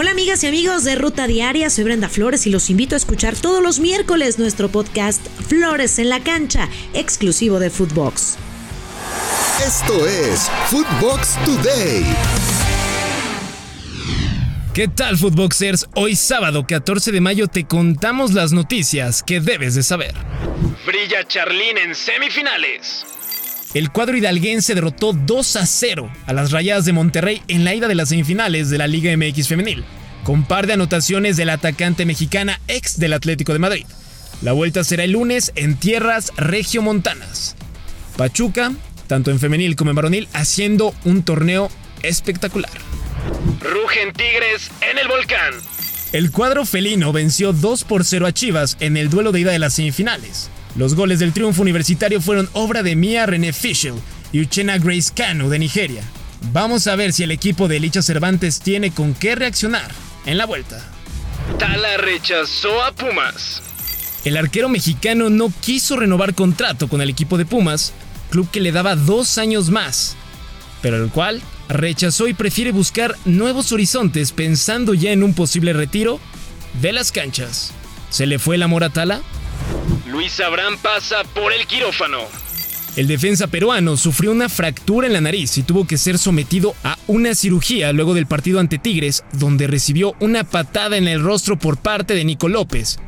Hola 0.00 0.12
amigas 0.12 0.44
y 0.44 0.46
amigos 0.46 0.84
de 0.84 0.94
Ruta 0.94 1.26
Diaria, 1.26 1.68
soy 1.70 1.82
Brenda 1.82 2.08
Flores 2.08 2.46
y 2.46 2.50
los 2.50 2.70
invito 2.70 2.94
a 2.94 2.98
escuchar 2.98 3.34
todos 3.34 3.60
los 3.60 3.80
miércoles 3.80 4.38
nuestro 4.38 4.68
podcast 4.68 5.26
Flores 5.48 5.98
en 5.98 6.08
la 6.08 6.22
cancha, 6.22 6.68
exclusivo 6.94 7.58
de 7.58 7.68
Footbox. 7.68 8.36
Esto 9.60 10.06
es 10.06 10.48
Footbox 10.68 11.34
Today. 11.44 12.04
¿Qué 14.72 14.86
tal 14.86 15.18
Footboxers? 15.18 15.88
Hoy 15.96 16.14
sábado 16.14 16.64
14 16.64 17.10
de 17.10 17.20
mayo 17.20 17.48
te 17.48 17.64
contamos 17.64 18.34
las 18.34 18.52
noticias 18.52 19.24
que 19.24 19.40
debes 19.40 19.74
de 19.74 19.82
saber. 19.82 20.14
Brilla 20.86 21.26
Charlín 21.26 21.76
en 21.76 21.96
semifinales. 21.96 23.04
El 23.74 23.90
cuadro 23.90 24.16
hidalguense 24.16 24.74
derrotó 24.74 25.12
2 25.12 25.56
a 25.56 25.66
0 25.66 26.10
a 26.26 26.32
las 26.32 26.52
Rayadas 26.52 26.86
de 26.86 26.94
Monterrey 26.94 27.42
en 27.48 27.64
la 27.64 27.74
ida 27.74 27.86
de 27.86 27.94
las 27.94 28.08
semifinales 28.08 28.70
de 28.70 28.78
la 28.78 28.86
Liga 28.86 29.14
MX 29.14 29.46
Femenil, 29.46 29.84
con 30.24 30.44
par 30.44 30.66
de 30.66 30.72
anotaciones 30.72 31.36
del 31.36 31.50
atacante 31.50 32.06
mexicana 32.06 32.60
ex 32.66 32.98
del 32.98 33.12
Atlético 33.12 33.52
de 33.52 33.58
Madrid. 33.58 33.86
La 34.40 34.52
vuelta 34.52 34.84
será 34.84 35.04
el 35.04 35.12
lunes 35.12 35.52
en 35.54 35.76
tierras 35.76 36.32
regiomontanas. 36.36 37.56
Pachuca, 38.16 38.72
tanto 39.06 39.30
en 39.30 39.38
femenil 39.38 39.76
como 39.76 39.90
en 39.90 39.96
varonil, 39.96 40.28
haciendo 40.32 40.94
un 41.04 41.22
torneo 41.22 41.70
espectacular. 42.02 42.70
Rugen 43.60 44.14
Tigres 44.14 44.70
en 44.90 44.98
el 44.98 45.08
volcán. 45.08 45.54
El 46.12 46.30
cuadro 46.30 46.64
felino 46.64 47.12
venció 47.12 47.52
2 47.52 47.84
por 47.84 48.06
0 48.06 48.26
a 48.26 48.32
Chivas 48.32 48.78
en 48.80 48.96
el 48.96 49.10
duelo 49.10 49.30
de 49.30 49.40
ida 49.40 49.52
de 49.52 49.58
las 49.58 49.74
semifinales. 49.74 50.48
Los 50.78 50.94
goles 50.94 51.18
del 51.18 51.32
triunfo 51.32 51.62
universitario 51.62 52.20
fueron 52.20 52.48
obra 52.52 52.84
de 52.84 52.94
Mia 52.94 53.26
René 53.26 53.52
Fischel 53.52 53.94
y 54.30 54.42
Uchena 54.42 54.78
Grace 54.78 55.10
Kanu 55.12 55.48
de 55.48 55.58
Nigeria. 55.58 56.04
Vamos 56.52 56.86
a 56.86 56.94
ver 56.94 57.12
si 57.12 57.24
el 57.24 57.32
equipo 57.32 57.66
de 57.66 57.80
Licha 57.80 58.00
Cervantes 58.00 58.60
tiene 58.60 58.92
con 58.92 59.12
qué 59.12 59.34
reaccionar 59.34 59.90
en 60.24 60.38
la 60.38 60.46
vuelta. 60.46 60.80
Tala 61.58 61.96
rechazó 61.96 62.80
a 62.80 62.92
Pumas. 62.92 63.60
El 64.24 64.36
arquero 64.36 64.68
mexicano 64.68 65.30
no 65.30 65.52
quiso 65.60 65.96
renovar 65.96 66.34
contrato 66.34 66.86
con 66.86 67.00
el 67.00 67.10
equipo 67.10 67.38
de 67.38 67.44
Pumas, 67.44 67.92
club 68.30 68.48
que 68.48 68.60
le 68.60 68.70
daba 68.70 68.94
dos 68.94 69.36
años 69.36 69.70
más, 69.70 70.14
pero 70.80 71.02
el 71.02 71.10
cual 71.10 71.42
rechazó 71.68 72.28
y 72.28 72.34
prefiere 72.34 72.70
buscar 72.70 73.16
nuevos 73.24 73.72
horizontes 73.72 74.30
pensando 74.30 74.94
ya 74.94 75.10
en 75.10 75.24
un 75.24 75.34
posible 75.34 75.72
retiro 75.72 76.20
de 76.80 76.92
las 76.92 77.10
canchas. 77.10 77.72
¿Se 78.10 78.26
le 78.26 78.38
fue 78.38 78.54
el 78.54 78.62
amor 78.62 78.84
a 78.84 78.90
Tala? 78.90 79.22
Luis 80.18 80.40
Abraham 80.40 80.76
pasa 80.82 81.22
por 81.32 81.52
el 81.52 81.64
quirófano. 81.68 82.18
El 82.96 83.06
defensa 83.06 83.46
peruano 83.46 83.96
sufrió 83.96 84.32
una 84.32 84.48
fractura 84.48 85.06
en 85.06 85.12
la 85.12 85.20
nariz 85.20 85.56
y 85.58 85.62
tuvo 85.62 85.86
que 85.86 85.96
ser 85.96 86.18
sometido 86.18 86.74
a 86.82 86.98
una 87.06 87.36
cirugía 87.36 87.92
luego 87.92 88.14
del 88.14 88.26
partido 88.26 88.58
ante 88.58 88.78
Tigres, 88.78 89.22
donde 89.34 89.68
recibió 89.68 90.16
una 90.18 90.42
patada 90.42 90.96
en 90.96 91.06
el 91.06 91.22
rostro 91.22 91.56
por 91.56 91.76
parte 91.76 92.14
de 92.14 92.24
Nico 92.24 92.48
López, 92.48 92.98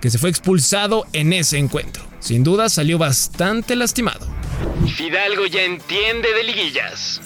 que 0.00 0.08
se 0.08 0.18
fue 0.18 0.30
expulsado 0.30 1.04
en 1.12 1.32
ese 1.32 1.58
encuentro. 1.58 2.04
Sin 2.20 2.44
duda 2.44 2.68
salió 2.68 2.96
bastante 2.96 3.74
lastimado. 3.74 4.24
Fidalgo 4.96 5.46
ya 5.46 5.62
entiende 5.62 6.32
de 6.32 6.44
liguillas. 6.44 7.20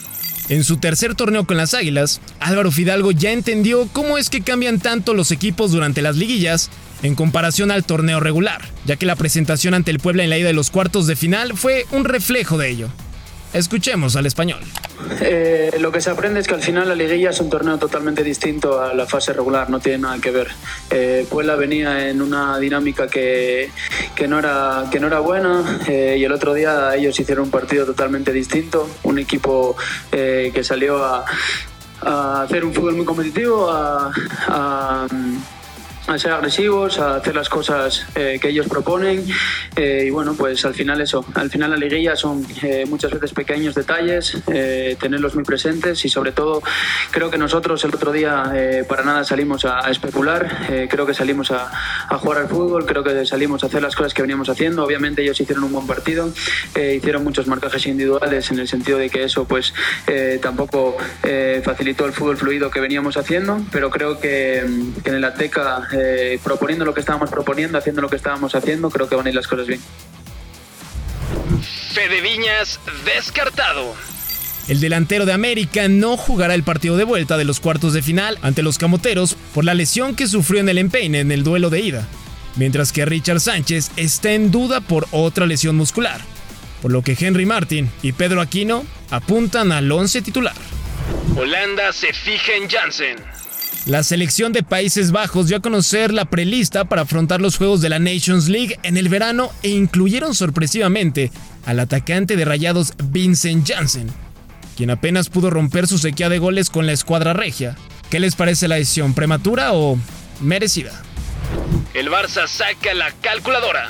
En 0.48 0.64
su 0.64 0.78
tercer 0.78 1.14
torneo 1.14 1.46
con 1.46 1.58
las 1.58 1.74
Águilas, 1.74 2.22
Álvaro 2.40 2.72
Fidalgo 2.72 3.10
ya 3.10 3.32
entendió 3.32 3.86
cómo 3.92 4.16
es 4.16 4.30
que 4.30 4.40
cambian 4.40 4.80
tanto 4.80 5.12
los 5.12 5.30
equipos 5.30 5.72
durante 5.72 6.00
las 6.00 6.16
liguillas 6.16 6.70
en 7.02 7.14
comparación 7.14 7.70
al 7.70 7.84
torneo 7.84 8.20
regular, 8.20 8.62
ya 8.84 8.96
que 8.96 9.06
la 9.06 9.16
presentación 9.16 9.74
ante 9.74 9.90
el 9.90 9.98
Puebla 9.98 10.24
en 10.24 10.30
la 10.30 10.38
ida 10.38 10.48
de 10.48 10.52
los 10.52 10.70
cuartos 10.70 11.06
de 11.06 11.16
final 11.16 11.56
fue 11.56 11.86
un 11.92 12.04
reflejo 12.04 12.58
de 12.58 12.68
ello. 12.68 12.88
Escuchemos 13.52 14.14
al 14.14 14.26
español. 14.26 14.60
Eh, 15.20 15.72
lo 15.80 15.90
que 15.90 16.00
se 16.00 16.10
aprende 16.10 16.38
es 16.38 16.46
que 16.46 16.54
al 16.54 16.62
final 16.62 16.88
la 16.88 16.94
liguilla 16.94 17.30
es 17.30 17.40
un 17.40 17.50
torneo 17.50 17.78
totalmente 17.78 18.22
distinto 18.22 18.80
a 18.80 18.94
la 18.94 19.06
fase 19.06 19.32
regular, 19.32 19.70
no 19.70 19.80
tiene 19.80 19.98
nada 19.98 20.18
que 20.20 20.30
ver. 20.30 20.48
Eh, 20.90 21.26
Puebla 21.28 21.56
venía 21.56 22.08
en 22.10 22.22
una 22.22 22.58
dinámica 22.60 23.08
que, 23.08 23.70
que, 24.14 24.28
no, 24.28 24.38
era, 24.38 24.84
que 24.92 25.00
no 25.00 25.08
era 25.08 25.18
buena 25.18 25.80
eh, 25.88 26.16
y 26.16 26.24
el 26.24 26.30
otro 26.30 26.54
día 26.54 26.94
ellos 26.94 27.18
hicieron 27.18 27.46
un 27.46 27.50
partido 27.50 27.86
totalmente 27.86 28.32
distinto, 28.32 28.88
un 29.02 29.18
equipo 29.18 29.76
eh, 30.12 30.52
que 30.54 30.62
salió 30.62 31.04
a, 31.04 31.24
hacer 32.44 32.64
un 32.64 32.72
fútbol 32.72 32.94
muy 32.94 33.04
competitivo, 33.04 33.68
a 33.70 35.06
a 36.10 36.18
ser 36.18 36.32
agresivos, 36.32 36.98
a 36.98 37.16
hacer 37.16 37.34
las 37.34 37.48
cosas 37.48 38.06
eh, 38.14 38.38
que 38.40 38.48
ellos 38.48 38.66
proponen. 38.68 39.24
Eh, 39.76 40.04
y 40.06 40.10
bueno, 40.10 40.34
pues 40.34 40.64
al 40.64 40.74
final 40.74 41.00
eso, 41.00 41.24
al 41.34 41.50
final 41.50 41.70
la 41.70 41.76
liguilla 41.76 42.16
son 42.16 42.44
eh, 42.62 42.84
muchas 42.88 43.12
veces 43.12 43.32
pequeños 43.32 43.74
detalles, 43.74 44.36
eh, 44.52 44.96
tenerlos 45.00 45.34
muy 45.34 45.44
presentes 45.44 46.04
y 46.04 46.08
sobre 46.08 46.32
todo 46.32 46.62
creo 47.10 47.30
que 47.30 47.38
nosotros 47.38 47.84
el 47.84 47.94
otro 47.94 48.12
día 48.12 48.52
eh, 48.54 48.84
para 48.88 49.04
nada 49.04 49.24
salimos 49.24 49.64
a, 49.64 49.86
a 49.86 49.90
especular, 49.90 50.66
eh, 50.70 50.88
creo 50.90 51.06
que 51.06 51.14
salimos 51.14 51.50
a, 51.50 51.70
a, 52.08 52.18
jugar 52.18 52.38
al 52.38 52.48
fútbol, 52.48 52.86
creo 52.86 53.04
que 53.04 53.24
salimos 53.26 53.62
a 53.62 53.66
hacer 53.66 53.82
las 53.82 53.94
cosas 53.94 54.14
que 54.14 54.22
veníamos 54.22 54.48
haciendo, 54.48 54.84
obviamente 54.84 55.22
ellos 55.22 55.40
hicieron 55.40 55.64
un 55.64 55.72
buen 55.72 55.86
partido, 55.86 56.32
hicieron 56.74 57.24
muchos 57.24 57.46
marcajes 57.46 57.86
individuales 57.86 58.50
en 58.50 58.58
el 58.58 58.68
sentido 58.68 58.98
de 58.98 59.10
que 59.10 59.24
eso 59.24 59.44
pues 59.44 59.72
tampoco 60.40 60.96
facilitó 61.62 62.06
el 62.06 62.12
fútbol 62.12 62.36
fluido 62.36 62.70
que 62.70 62.80
veníamos 62.80 63.16
haciendo, 63.16 63.60
pero 63.70 63.90
creo 63.90 64.18
que, 64.18 64.64
que 65.02 65.10
en 65.10 65.16
el 65.16 65.24
Ateca 65.24 65.88
eh, 66.00 66.40
proponiendo 66.42 66.84
lo 66.84 66.94
que 66.94 67.00
estábamos 67.00 67.30
proponiendo, 67.30 67.78
haciendo 67.78 68.02
lo 68.02 68.08
que 68.08 68.16
estábamos 68.16 68.54
haciendo, 68.54 68.90
creo 68.90 69.08
que 69.08 69.16
van 69.16 69.26
a 69.26 69.28
ir 69.28 69.34
las 69.34 69.46
cosas 69.46 69.66
bien. 69.66 69.80
Fede 71.92 72.20
Viñas 72.20 72.80
descartado. 73.04 73.94
El 74.68 74.80
delantero 74.80 75.26
de 75.26 75.32
América 75.32 75.88
no 75.88 76.16
jugará 76.16 76.54
el 76.54 76.62
partido 76.62 76.96
de 76.96 77.04
vuelta 77.04 77.36
de 77.36 77.44
los 77.44 77.58
cuartos 77.58 77.92
de 77.92 78.02
final 78.02 78.38
ante 78.42 78.62
los 78.62 78.78
Camoteros 78.78 79.34
por 79.52 79.64
la 79.64 79.74
lesión 79.74 80.14
que 80.14 80.28
sufrió 80.28 80.60
en 80.60 80.68
el 80.68 80.78
empeine 80.78 81.20
en 81.20 81.32
el 81.32 81.42
duelo 81.42 81.70
de 81.70 81.80
ida, 81.80 82.06
mientras 82.56 82.92
que 82.92 83.04
Richard 83.04 83.40
Sánchez 83.40 83.90
está 83.96 84.32
en 84.32 84.50
duda 84.50 84.80
por 84.80 85.08
otra 85.10 85.46
lesión 85.46 85.76
muscular, 85.76 86.20
por 86.82 86.92
lo 86.92 87.02
que 87.02 87.16
Henry 87.18 87.46
Martin 87.46 87.90
y 88.02 88.12
Pedro 88.12 88.40
Aquino 88.40 88.84
apuntan 89.10 89.72
al 89.72 89.90
once 89.90 90.22
titular. 90.22 90.54
Holanda 91.36 91.92
se 91.92 92.12
fija 92.12 92.52
en 92.54 92.68
Jansen. 92.68 93.16
La 93.86 94.02
selección 94.02 94.52
de 94.52 94.62
Países 94.62 95.10
Bajos 95.10 95.48
dio 95.48 95.56
a 95.56 95.60
conocer 95.60 96.12
la 96.12 96.26
prelista 96.26 96.84
para 96.84 97.02
afrontar 97.02 97.40
los 97.40 97.56
juegos 97.56 97.80
de 97.80 97.88
la 97.88 97.98
Nations 97.98 98.48
League 98.48 98.78
en 98.82 98.96
el 98.96 99.08
verano 99.08 99.50
e 99.62 99.70
incluyeron 99.70 100.34
sorpresivamente 100.34 101.32
al 101.64 101.80
atacante 101.80 102.36
de 102.36 102.44
rayados 102.44 102.92
Vincent 103.04 103.66
Janssen, 103.66 104.08
quien 104.76 104.90
apenas 104.90 105.30
pudo 105.30 105.48
romper 105.48 105.86
su 105.86 105.98
sequía 105.98 106.28
de 106.28 106.38
goles 106.38 106.68
con 106.68 106.86
la 106.86 106.92
escuadra 106.92 107.32
regia. 107.32 107.74
¿Qué 108.10 108.20
les 108.20 108.36
parece 108.36 108.68
la 108.68 108.76
decisión? 108.76 109.14
¿Prematura 109.14 109.72
o 109.72 109.98
merecida? 110.40 110.92
El 111.94 112.10
Barça 112.10 112.46
saca 112.46 112.92
la 112.94 113.10
calculadora. 113.22 113.88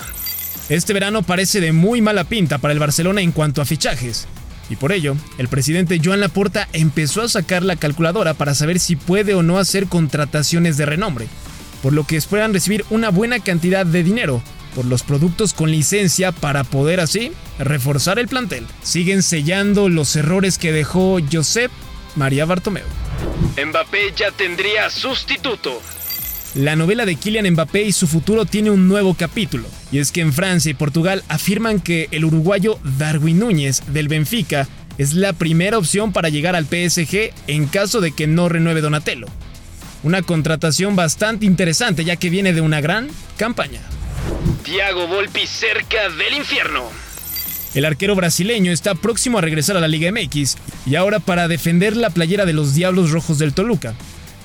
Este 0.69 0.93
verano 0.93 1.23
parece 1.23 1.61
de 1.61 1.73
muy 1.73 2.01
mala 2.01 2.25
pinta 2.25 2.59
para 2.59 2.73
el 2.73 2.79
Barcelona 2.79 3.23
en 3.23 3.33
cuanto 3.33 3.61
a 3.61 3.65
fichajes. 3.65 4.29
Y 4.71 4.77
por 4.77 4.93
ello, 4.93 5.17
el 5.37 5.49
presidente 5.49 6.01
Joan 6.03 6.21
Laporta 6.21 6.69
empezó 6.73 7.23
a 7.23 7.29
sacar 7.29 7.63
la 7.63 7.77
calculadora 7.77 8.35
para 8.35 8.55
saber 8.55 8.79
si 8.79 8.97
puede 8.97 9.35
o 9.35 9.43
no 9.43 9.59
hacer 9.59 9.87
contrataciones 9.89 10.77
de 10.77 10.87
renombre, 10.87 11.27
por 11.83 11.93
lo 11.93 12.07
que 12.07 12.17
esperan 12.17 12.55
recibir 12.55 12.85
una 12.89 13.11
buena 13.11 13.41
cantidad 13.41 13.85
de 13.85 14.03
dinero 14.05 14.43
por 14.75 14.85
los 14.85 15.03
productos 15.03 15.53
con 15.53 15.71
licencia 15.71 16.33
para 16.33 16.65
poder 16.65 17.01
así 17.01 17.33
reforzar 17.59 18.19
el 18.19 18.29
plantel. 18.29 18.67
Siguen 18.83 19.23
sellando 19.23 19.89
los 19.89 20.15
errores 20.17 20.59
que 20.59 20.73
dejó 20.73 21.19
Josep 21.31 21.71
María 22.17 22.45
Bartomeu. 22.45 22.85
Mbappé 23.67 24.13
ya 24.17 24.31
tendría 24.31 24.89
sustituto. 24.91 25.83
La 26.55 26.75
novela 26.75 27.07
de 27.07 27.15
Kylian 27.15 27.49
Mbappé 27.53 27.83
y 27.85 27.93
su 27.93 28.09
futuro 28.09 28.45
tiene 28.45 28.73
un 28.73 28.89
nuevo 28.89 29.15
capítulo, 29.15 29.69
y 29.93 29.99
es 29.99 30.11
que 30.11 30.21
en 30.21 30.33
Francia 30.33 30.69
y 30.69 30.75
Portugal 30.75 31.23
afirman 31.29 31.79
que 31.81 32.09
el 32.11 32.25
uruguayo 32.25 32.81
Darwin 32.99 33.39
Núñez 33.39 33.83
del 33.87 34.09
Benfica 34.09 34.67
es 34.99 35.15
la 35.15 35.33
primera 35.33 35.79
opción 35.79 36.13
para 36.13 36.29
llegar 36.29 36.57
al 36.57 36.67
PSG 36.67 37.33
en 37.47 37.67
caso 37.67 38.01
de 38.01 38.11
que 38.11 38.27
no 38.27 38.49
renueve 38.49 38.81
Donatello. 38.81 39.29
Una 40.03 40.23
contratación 40.23 40.97
bastante 40.97 41.47
interesante 41.47 42.05
ya 42.05 42.17
que 42.17 42.31
viene 42.31 42.53
de 42.53 42.61
una 42.61 42.81
gran 42.81 43.09
campaña. 43.37 43.81
Thiago 44.65 45.07
Volpi 45.07 45.47
cerca 45.47 46.09
del 46.09 46.35
infierno. 46.37 46.83
El 47.77 47.85
arquero 47.85 48.17
brasileño 48.17 48.73
está 48.73 48.97
próximo 48.97 49.39
a 49.39 49.41
regresar 49.41 49.77
a 49.77 49.81
la 49.81 49.87
Liga 49.87 50.11
MX 50.11 50.57
y 50.85 50.97
ahora 50.97 51.21
para 51.21 51.47
defender 51.47 51.97
la 51.97 52.11
playera 52.11 52.45
de 52.45 52.55
los 52.55 52.75
Diablos 52.75 53.13
Rojos 53.13 53.39
del 53.39 53.55
Toluca. 53.55 53.95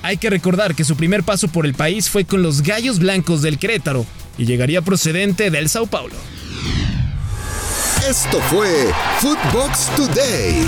Hay 0.06 0.18
que 0.18 0.30
recordar 0.30 0.76
que 0.76 0.84
su 0.84 0.94
primer 0.94 1.24
paso 1.24 1.48
por 1.48 1.66
el 1.66 1.74
país 1.74 2.08
fue 2.08 2.24
con 2.24 2.40
los 2.40 2.62
Gallos 2.62 3.00
Blancos 3.00 3.42
del 3.42 3.58
Querétaro 3.58 4.06
y 4.38 4.46
llegaría 4.46 4.80
procedente 4.80 5.50
del 5.50 5.68
Sao 5.68 5.88
Paulo. 5.88 6.14
Esto 8.08 8.40
fue 8.42 8.92
Footbox 9.18 9.90
Today. 9.96 10.64